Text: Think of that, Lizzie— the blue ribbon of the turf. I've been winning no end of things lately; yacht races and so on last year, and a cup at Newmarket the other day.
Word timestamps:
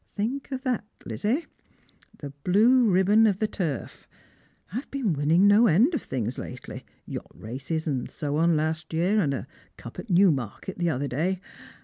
Think 0.15 0.51
of 0.51 0.63
that, 0.63 0.83
Lizzie— 1.05 1.45
the 2.21 2.31
blue 2.43 2.89
ribbon 2.89 3.27
of 3.27 3.37
the 3.37 3.47
turf. 3.47 4.07
I've 4.73 4.89
been 4.89 5.13
winning 5.13 5.45
no 5.47 5.67
end 5.67 5.93
of 5.93 6.01
things 6.01 6.39
lately; 6.39 6.83
yacht 7.05 7.29
races 7.35 7.85
and 7.85 8.09
so 8.09 8.37
on 8.37 8.57
last 8.57 8.95
year, 8.95 9.19
and 9.19 9.31
a 9.31 9.47
cup 9.77 9.99
at 9.99 10.09
Newmarket 10.09 10.79
the 10.79 10.89
other 10.89 11.07
day. 11.07 11.39